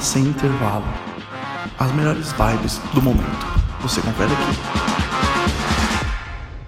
sem 0.00 0.22
intervalo. 0.24 0.84
As 1.78 1.92
melhores 1.92 2.32
vibes 2.32 2.80
do 2.92 3.02
momento. 3.02 3.46
Você 3.80 4.00
confere 4.00 4.32
aqui. 4.32 4.58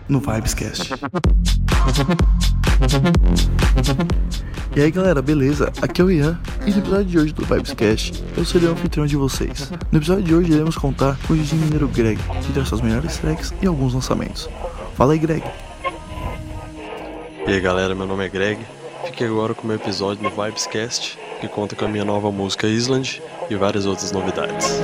No 0.09 0.21
Vibescast. 0.21 0.93
E 4.77 4.81
aí 4.83 4.91
galera, 4.91 5.23
beleza? 5.23 5.73
Aqui 5.80 6.02
é 6.02 6.04
o 6.04 6.11
Ian 6.11 6.39
e 6.66 6.70
no 6.70 6.79
episódio 6.79 7.04
de 7.07 7.18
hoje 7.18 7.32
do 7.32 7.46
Vibescast 7.46 8.23
eu 8.36 8.45
serei 8.45 8.68
o 8.68 8.73
anfitrião 8.73 9.07
de 9.07 9.16
vocês. 9.16 9.72
No 9.90 9.98
episódio 9.98 10.22
de 10.22 10.34
hoje 10.34 10.52
iremos 10.52 10.77
contar 10.77 11.18
com 11.27 11.32
o 11.32 11.36
DJ 11.36 11.58
Mineiro 11.58 11.88
Greg, 11.88 12.20
que 12.43 12.52
traz 12.52 12.68
suas 12.68 12.82
melhores 12.82 13.16
tracks 13.16 13.54
e 13.62 13.66
alguns 13.66 13.95
lançamentos. 13.95 14.50
Fala 14.95 15.14
aí 15.14 15.18
Greg. 15.18 15.43
E 17.46 17.50
aí 17.50 17.61
galera, 17.61 17.95
meu 17.95 18.06
nome 18.06 18.27
é 18.27 18.29
Greg. 18.29 18.61
Fique 19.06 19.24
agora 19.24 19.54
com 19.54 19.64
o 19.64 19.66
meu 19.66 19.77
episódio 19.77 20.22
no 20.22 20.29
Vibescast, 20.29 21.18
que 21.40 21.49
conta 21.49 21.76
com 21.76 21.85
a 21.85 21.89
minha 21.89 22.04
nova 22.04 22.31
música 22.31 22.67
Island 22.67 23.22
e 23.50 23.54
várias 23.54 23.86
outras 23.86 24.13
novidades. 24.13 24.81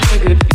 I 0.00 0.47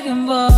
second, 0.00 0.26
but. 0.26 0.49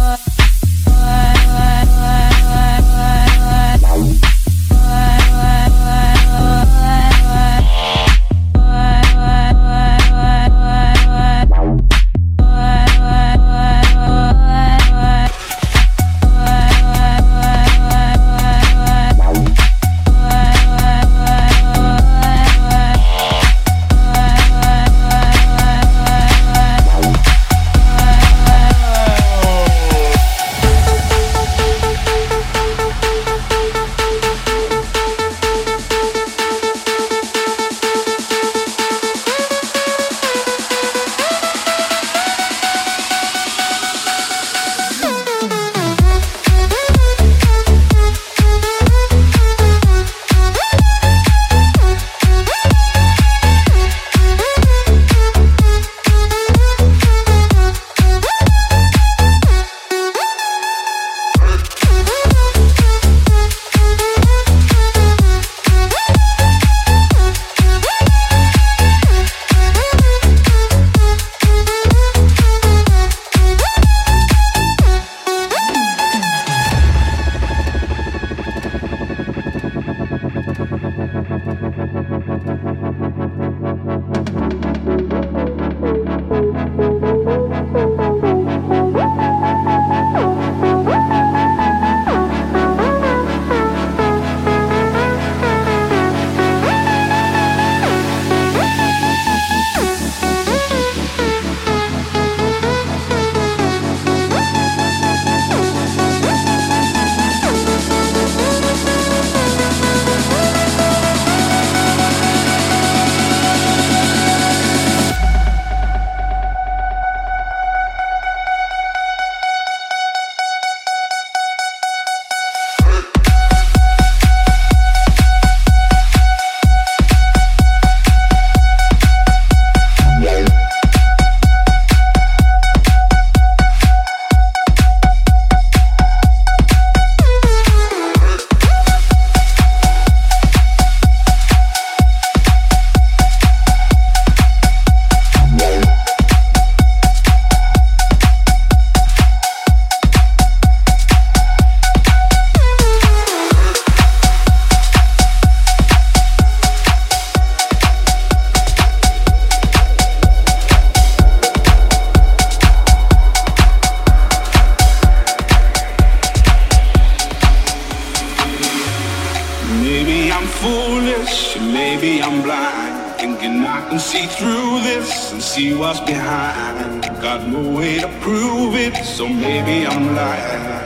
Maybe 169.80 170.30
I'm 170.30 170.46
foolish, 170.46 171.56
maybe 171.58 172.22
I'm 172.22 172.42
blind. 172.42 173.16
Thinking 173.18 173.64
I 173.64 173.88
can 173.88 173.98
see 173.98 174.26
through 174.26 174.80
this 174.82 175.32
and 175.32 175.42
see 175.42 175.72
what's 175.74 176.00
behind. 176.00 177.02
Got 177.22 177.48
no 177.48 177.62
way 177.76 177.98
to 178.00 178.08
prove 178.20 178.74
it, 178.74 178.94
so 179.04 179.26
maybe 179.26 179.86
I'm 179.86 180.14
lying. 180.14 180.82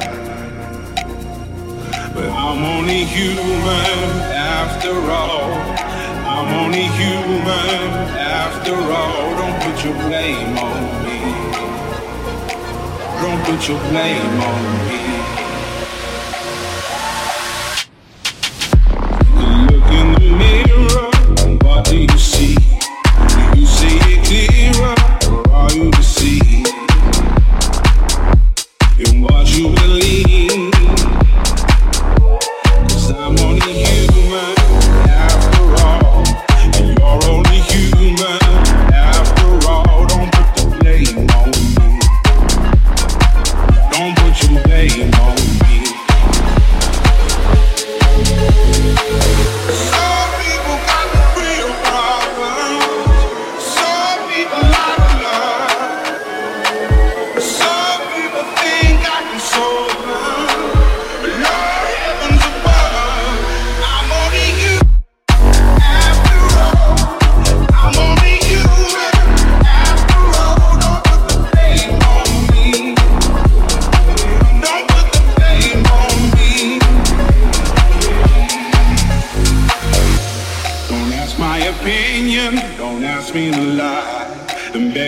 But 2.14 2.30
I'm 2.30 2.62
only 2.64 3.04
human 3.04 4.08
after 4.32 4.94
all. 5.10 5.52
I'm 6.34 6.54
only 6.64 6.86
human 7.00 7.90
after 8.16 8.74
all. 8.74 9.34
Don't 9.40 9.58
put 9.64 9.84
your 9.84 9.94
blame 10.06 10.56
on 10.58 10.80
me. 11.04 11.20
Don't 13.20 13.42
put 13.44 13.68
your 13.68 13.80
blame 13.90 14.40
on 14.40 14.88
me. 14.88 15.15
do 21.88 21.98
you 22.00 22.18
see? 22.18 22.54
Do 22.54 23.60
You 23.60 23.66
see 23.66 23.98
it 24.10 24.24
clearer, 24.26 24.94
or 25.30 25.54
are 25.54 25.72
you 25.72 25.90
deceived? 25.92 26.45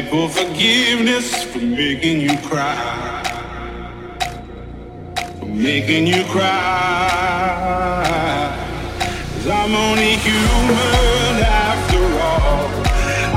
beg 0.02 0.10
for 0.10 0.28
forgiveness 0.28 1.44
for 1.44 1.58
making 1.58 2.20
you 2.20 2.36
cry. 2.48 2.76
For 5.38 5.46
making 5.46 6.06
you 6.06 6.24
cry. 6.24 6.44
Cause 9.34 9.48
I'm 9.48 9.74
only 9.74 10.16
human 10.16 11.42
after 11.42 12.02
all. 12.28 12.68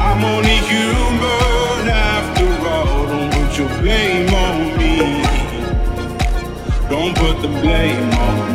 I'm 0.08 0.24
only 0.24 0.58
human 0.74 1.89
after 1.89 2.47
all. 2.67 3.08
Don't 3.08 3.32
put 3.34 3.58
your 3.58 3.69
blame 3.82 4.34
on 4.34 4.78
me. 4.78 5.24
Don't 6.89 7.15
put 7.15 7.41
the 7.41 7.47
blame 7.62 8.13
on 8.13 8.45
me. 8.45 8.51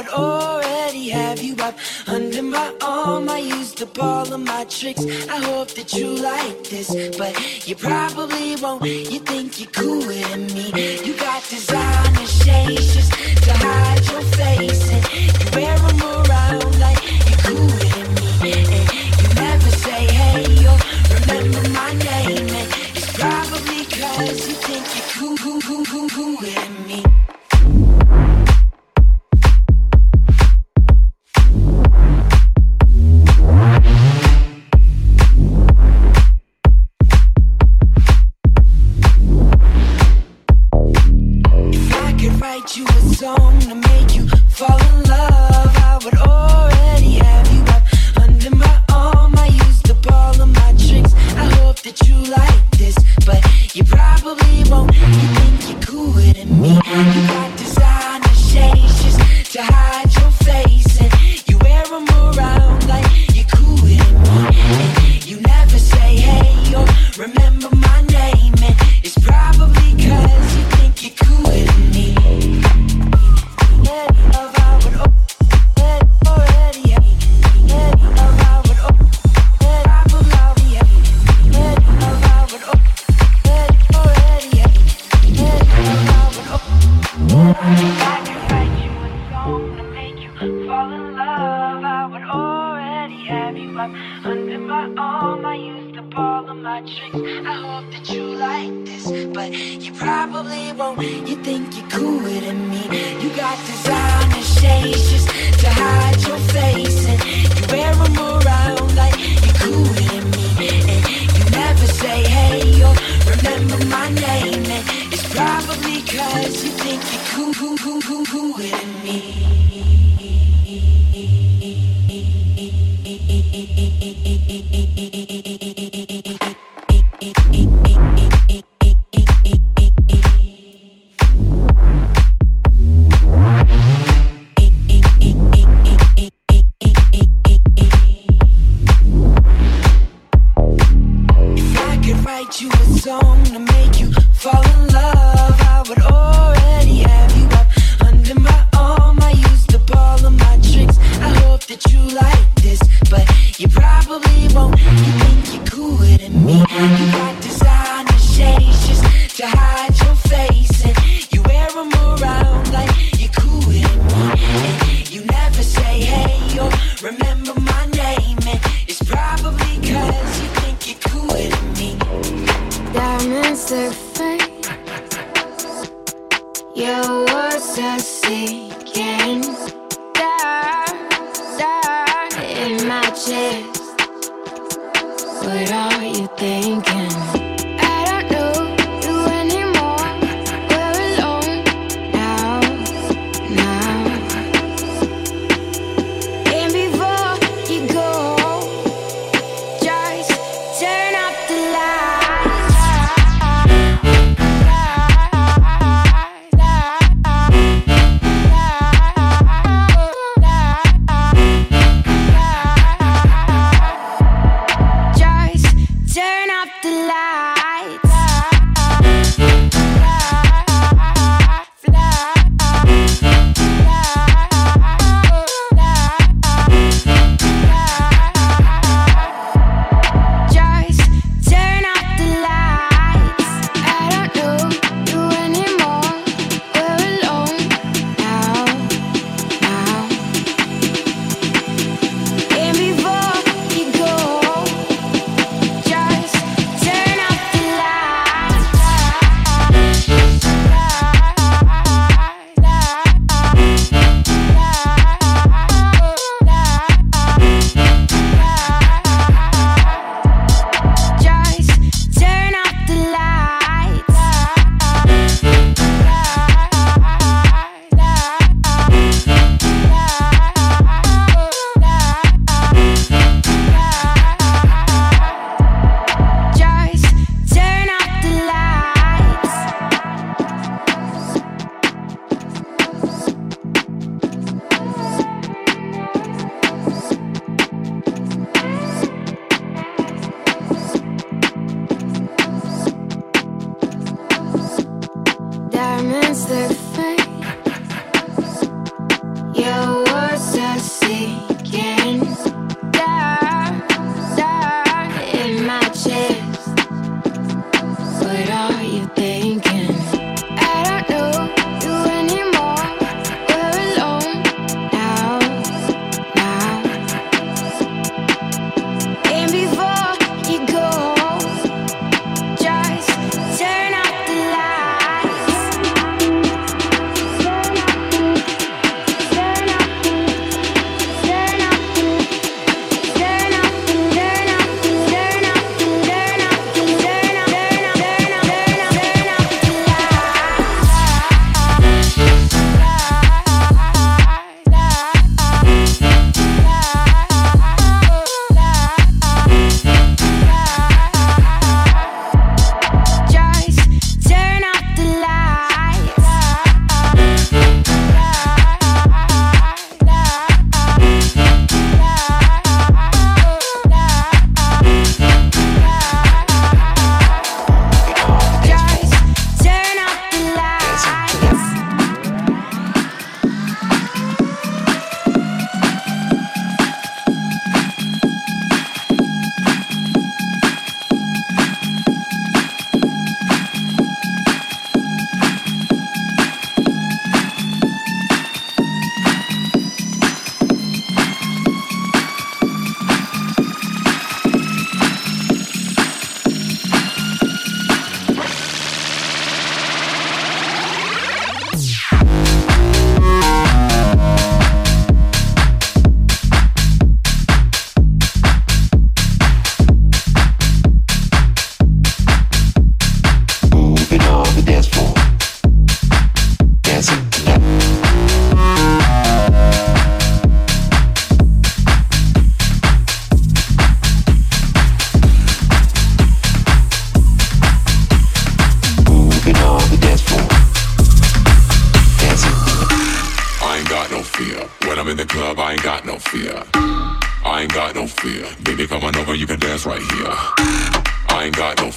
would 0.00 0.08
already 0.12 1.10
have 1.10 1.42
you 1.42 1.54
up 1.60 1.76
under 2.06 2.42
my 2.42 2.72
arm. 2.80 3.28
I 3.28 3.38
used 3.38 3.82
up 3.82 4.02
all 4.02 4.32
of 4.32 4.40
my 4.40 4.64
tricks. 4.64 5.04
I 5.28 5.38
hope 5.50 5.68
that 5.72 5.92
you 5.92 6.06
like 6.14 6.64
this, 6.64 6.88
but 7.18 7.34
you 7.68 7.76
probably 7.76 8.56
won't. 8.56 8.82
You 8.84 9.20
think 9.20 9.60
you're 9.60 9.70
cooler 9.70 10.22
than 10.30 10.46
me. 10.54 11.04
You 11.04 11.14
got 11.16 11.42
designer 11.50 12.26
shades 12.26 12.94
just 12.94 13.12
to 13.44 13.52
hide 13.52 14.04
your 14.10 14.22
face, 14.40 14.90
and 14.90 15.04
you 15.12 15.46
wear 15.54 15.76
them 15.76 16.02
around 16.02 16.78
like 16.80 17.00
you're 17.28 17.42
cooler 17.44 17.88
than 17.94 18.14
me. 18.42 18.52
And 18.76 18.89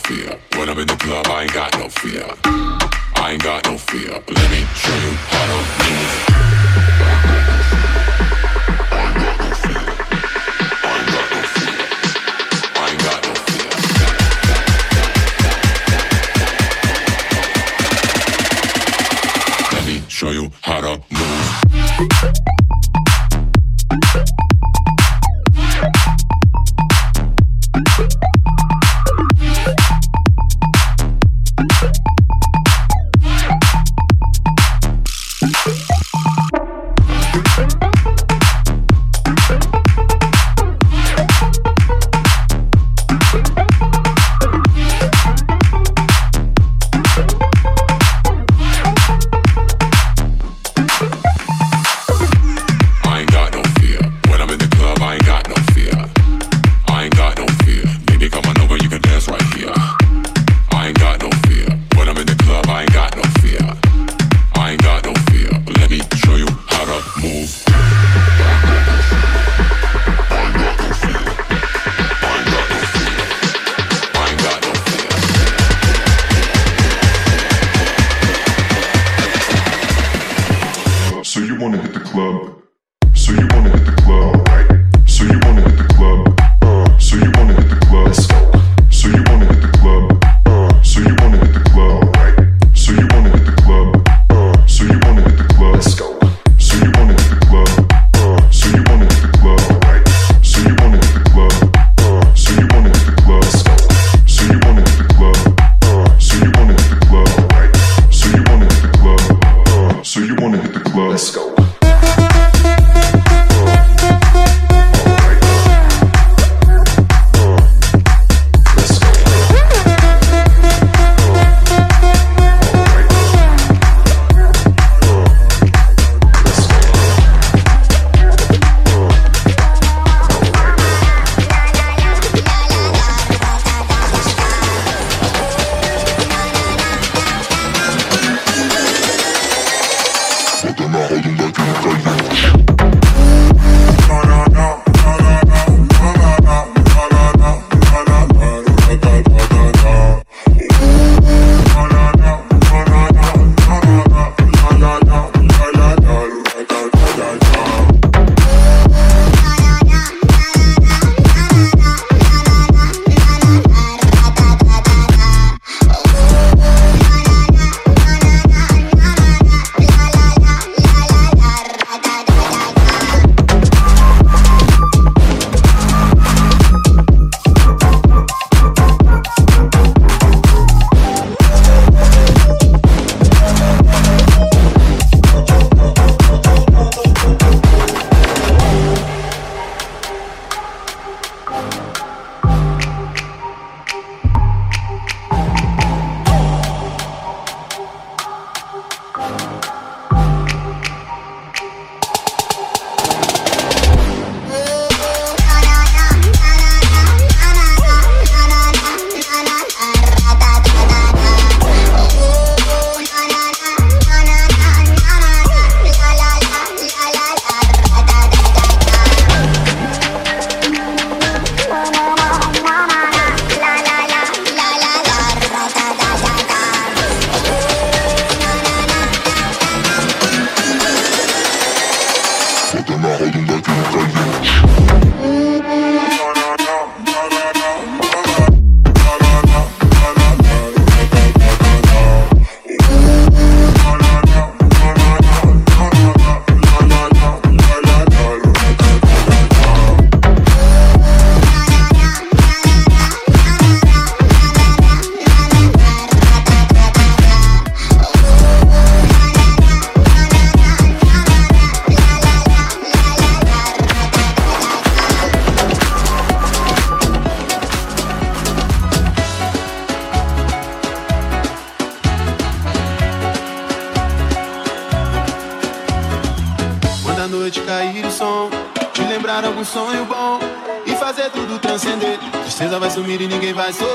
fear. 0.08 0.38
When 0.58 0.70
I'm 0.70 0.80
in 0.80 0.88
the 0.88 0.96
club, 0.96 1.28
I 1.28 1.44
ain't 1.44 1.54
got 1.54 1.78
no 1.78 1.89
fear. 1.89 2.26
I 3.16 3.32
ain't 3.32 3.44
got 3.44 3.66
no 3.66 3.78
fear. 3.78 4.12
Let 4.28 4.52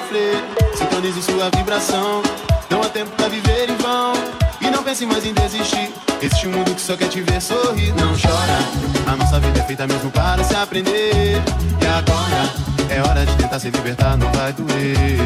sofrer. 0.08 0.42
Sintonize 0.74 1.22
sua 1.22 1.50
vibração. 1.56 2.22
Não 2.70 2.82
há 2.82 2.88
tempo 2.88 3.10
pra 3.12 3.28
viver 3.28 3.68
em 3.68 3.76
vão. 3.76 4.12
E 4.60 4.70
não 4.70 4.82
pense 4.82 5.06
mais 5.06 5.24
em 5.24 5.34
desistir. 5.34 5.92
Existe 6.20 6.48
um 6.48 6.52
mundo 6.52 6.74
que 6.74 6.80
só 6.80 6.96
quer 6.96 7.08
te 7.08 7.20
ver 7.20 7.40
sorrir. 7.40 7.92
Não 7.94 8.12
chora. 8.18 8.58
A 9.06 9.16
nossa 9.16 9.38
vida 9.38 9.60
é 9.60 9.62
feita 9.62 9.86
mesmo 9.86 10.10
para 10.10 10.42
se 10.42 10.54
aprender. 10.54 11.40
E 11.80 11.86
agora? 11.86 12.68
É 12.90 13.02
hora 13.02 13.24
de 13.24 13.36
tentar 13.36 13.60
se 13.60 13.70
libertar, 13.70 14.16
não 14.16 14.30
vai 14.32 14.52
doer. 14.52 15.18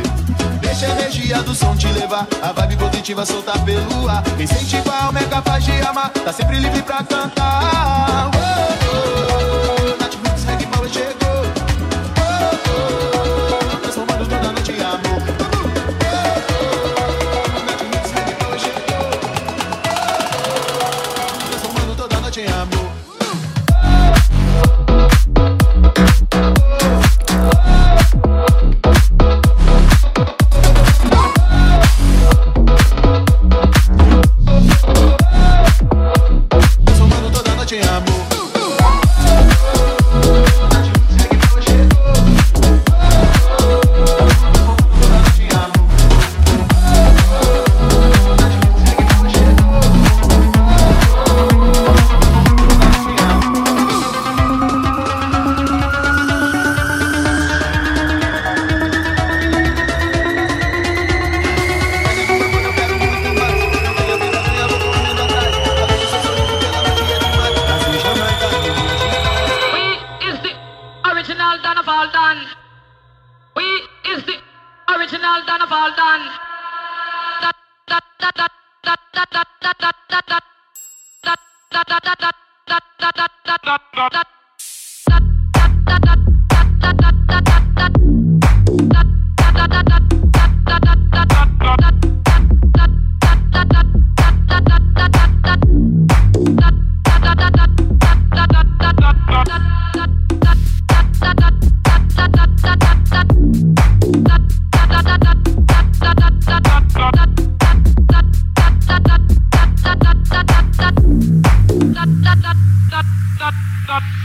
Deixa 0.60 0.86
a 0.86 0.90
energia 0.90 1.42
do 1.42 1.54
som 1.54 1.76
te 1.76 1.86
levar, 1.86 2.26
a 2.42 2.52
vibe 2.52 2.76
positiva 2.76 3.24
soltar 3.24 3.58
pelo 3.64 4.08
ar. 4.08 4.22
Incentivar, 4.38 5.12
o 5.12 5.18
é 5.18 5.22
capaz 5.24 5.64
de 5.64 5.72
amar, 5.82 6.10
tá 6.10 6.32
sempre 6.32 6.58
livre 6.58 6.82
pra 6.82 7.04
cantar. 7.04 8.30
Oh, 8.34 9.28
oh. 9.28 9.31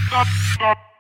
stop, 0.08 0.28
stop. 0.56 0.97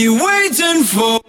You 0.00 0.14
waiting 0.14 0.82
for? 0.82 1.19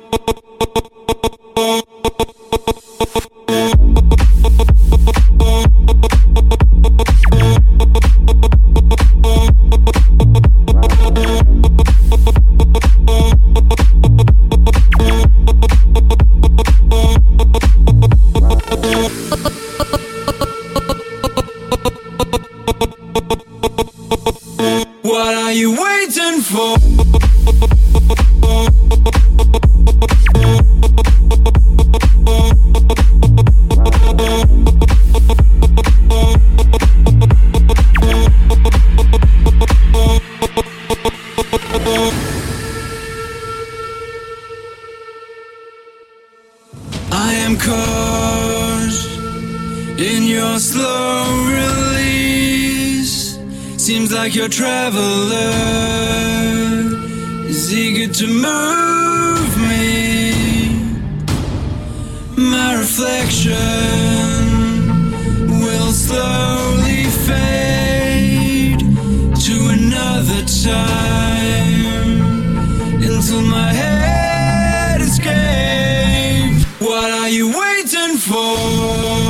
When 78.82 79.21